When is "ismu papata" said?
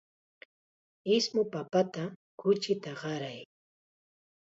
1.15-2.03